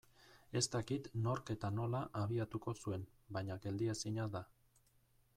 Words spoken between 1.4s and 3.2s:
eta nola abiatuko zuen